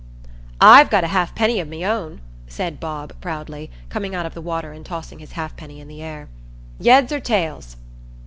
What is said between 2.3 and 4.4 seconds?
said Bob, proudly, coming out of